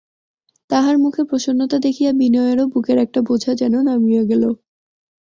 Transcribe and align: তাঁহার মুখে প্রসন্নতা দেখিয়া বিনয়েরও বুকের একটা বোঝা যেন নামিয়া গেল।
তাঁহার 0.69 0.95
মুখে 0.97 1.21
প্রসন্নতা 1.23 1.77
দেখিয়া 1.79 2.11
বিনয়েরও 2.13 2.65
বুকের 2.67 2.97
একটা 2.97 3.19
বোঝা 3.21 3.51
যেন 3.55 3.73
নামিয়া 3.81 4.23
গেল। 4.23 4.43